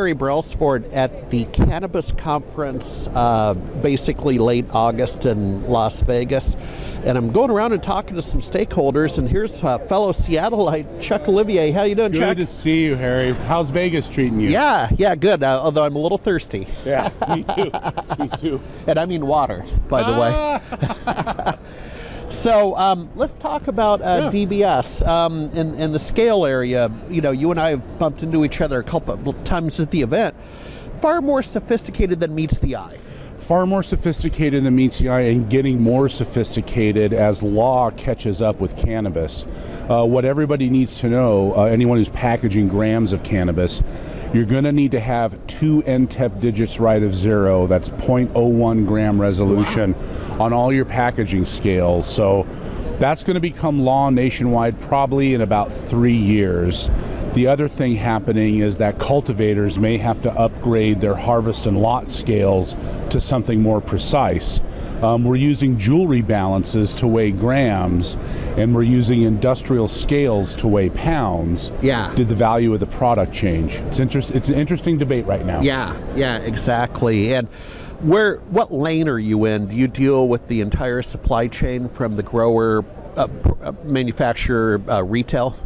[0.00, 3.52] Harry Brelsford at the Cannabis Conference, uh,
[3.82, 6.56] basically late August in Las Vegas.
[7.04, 9.18] And I'm going around and talking to some stakeholders.
[9.18, 11.70] And here's uh, fellow Seattleite Chuck Olivier.
[11.70, 12.28] How you doing, Good Chuck?
[12.38, 13.34] Good to see you, Harry.
[13.34, 14.48] How's Vegas treating you?
[14.48, 15.42] yeah, yeah, good.
[15.42, 16.66] Uh, although I'm a little thirsty.
[16.86, 17.70] Yeah, me too.
[18.18, 18.60] me too.
[18.86, 21.56] And I mean water, by the way.
[22.30, 24.46] So um, let's talk about uh, Yeah.
[24.46, 26.90] DBS um, in, in the scale area.
[27.08, 29.90] You know, you and I have bumped into each other a couple of times at
[29.90, 30.34] the event.
[31.00, 32.98] Far more sophisticated than meets the eye.
[33.40, 38.60] Far more sophisticated than meets the eye and getting more sophisticated as law catches up
[38.60, 39.44] with cannabis.
[39.88, 43.82] Uh, what everybody needs to know, uh, anyone who's packaging grams of cannabis,
[44.34, 47.66] you're going to need to have two NTEP digits right of zero.
[47.66, 49.94] That's 0.01 gram resolution
[50.38, 52.06] on all your packaging scales.
[52.06, 52.46] So
[53.00, 56.88] that's going to become law nationwide probably in about three years.
[57.34, 62.10] The other thing happening is that cultivators may have to upgrade their harvest and lot
[62.10, 62.76] scales
[63.10, 64.60] to something more precise.
[65.00, 68.16] Um, we're using jewelry balances to weigh grams,
[68.56, 71.70] and we're using industrial scales to weigh pounds.
[71.80, 72.12] Yeah.
[72.16, 73.76] Did the value of the product change?
[73.76, 74.32] It's interest.
[74.32, 75.60] It's an interesting debate right now.
[75.60, 77.32] Yeah, yeah, exactly.
[77.32, 77.46] And
[78.00, 79.66] where, what lane are you in?
[79.68, 82.84] Do you deal with the entire supply chain from the grower,
[83.16, 85.56] uh, pr- uh, manufacturer, uh, retail?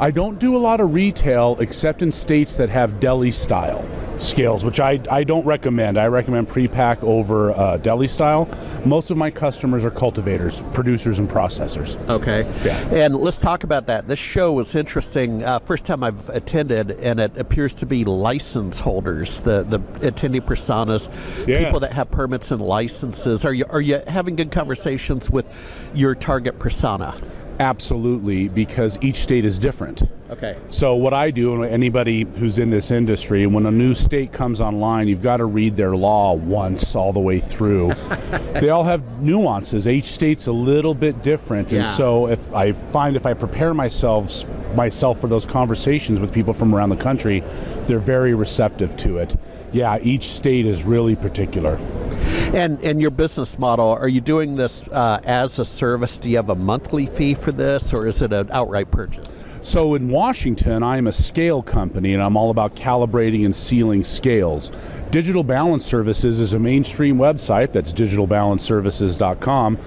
[0.00, 3.86] I don't do a lot of retail except in states that have deli style
[4.20, 5.98] scales, which I, I don't recommend.
[5.98, 8.48] I recommend pre-pack over uh, deli style.
[8.84, 11.96] Most of my customers are cultivators, producers, and processors.
[12.08, 12.42] Okay.
[12.64, 12.78] Yeah.
[12.90, 14.06] And let's talk about that.
[14.06, 15.42] This show was interesting.
[15.44, 20.40] Uh, first time I've attended, and it appears to be license holders, the the attendee
[20.40, 21.08] personas,
[21.46, 21.64] Yes.
[21.64, 23.44] people that have permits and licenses.
[23.44, 25.46] Are you are you having good conversations with
[25.92, 27.14] your target persona?
[27.60, 30.02] Absolutely, because each state is different.
[30.30, 30.56] Okay.
[30.70, 34.60] So what I do, and anybody who's in this industry, when a new state comes
[34.60, 37.92] online, you've got to read their law once all the way through.
[38.54, 39.86] they all have nuances.
[39.86, 44.44] Each state's a little bit different, and so if I find if I prepare myself
[44.74, 47.44] myself for those conversations with people from around the country,
[47.86, 49.36] they're very receptive to it.
[49.72, 51.78] Yeah, each state is really particular.
[52.54, 56.18] And and your business model, are you doing this uh, as a service?
[56.18, 59.26] Do you have a monthly fee for this, or is it an outright purchase?
[59.62, 64.70] So in Washington, I'm a scale company and I'm all about calibrating and sealing scales.
[65.10, 69.78] Digital Balance Services is a mainstream website that's digitalbalanceservices.com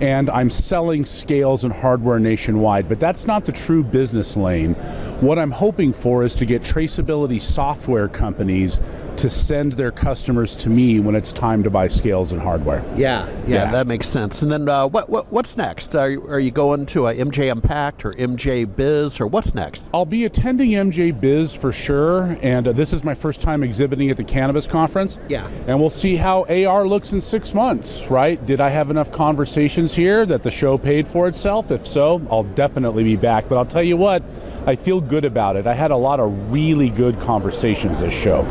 [0.00, 4.74] and I'm selling scales and hardware nationwide, but that's not the true business lane.
[5.20, 8.80] What I'm hoping for is to get traceability software companies
[9.16, 12.84] to send their customers to me when it's time to buy scales and hardware.
[12.96, 13.70] Yeah, yeah, Yeah.
[13.72, 14.42] that makes sense.
[14.42, 15.94] And then uh, what, what what's next?
[15.96, 19.88] Are you, are you going to a MJ Impact or MJ Biz or what's next?
[19.94, 24.10] I'll be attending MJ Biz for sure, and uh, this is my first time exhibiting
[24.10, 25.16] at the cannabis conference.
[25.28, 25.48] Yeah.
[25.66, 28.44] And we'll see how AR looks in six months, right?
[28.44, 31.70] Did I have enough conversations here that the show paid for itself?
[31.70, 33.48] If so, I'll definitely be back.
[33.48, 34.22] But I'll tell you what,
[34.66, 35.66] I feel good about it.
[35.66, 38.42] I had a lot of really good conversations this show.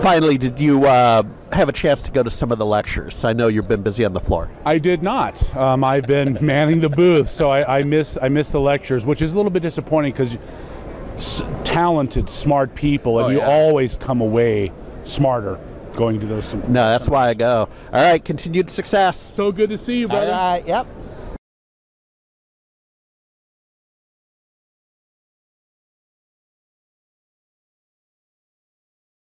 [0.00, 1.22] Finally, did you uh,
[1.52, 3.24] have a chance to go to some of the lectures?
[3.24, 4.50] I know you've been busy on the floor.
[4.64, 5.56] I did not.
[5.56, 9.22] Um, I've been manning the booth, so I, I miss I miss the lectures, which
[9.22, 10.36] is a little bit disappointing because
[11.14, 14.72] s- talented, smart people, and Oh, you always come away
[15.04, 15.58] smarter
[15.96, 16.54] going to those.
[16.54, 17.68] No, that's why I go.
[17.92, 19.18] All right, continued success.
[19.18, 20.30] So good to see you, All brother.
[20.30, 20.86] right, yep.